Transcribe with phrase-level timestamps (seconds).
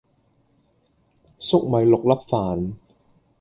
[0.03, 0.03] 栗
[1.69, 2.73] 米六粒飯